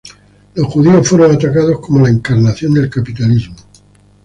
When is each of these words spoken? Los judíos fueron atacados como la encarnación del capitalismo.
Los 0.55 0.65
judíos 0.65 1.07
fueron 1.07 1.35
atacados 1.35 1.79
como 1.79 2.03
la 2.03 2.09
encarnación 2.09 2.73
del 2.73 2.89
capitalismo. 2.89 3.55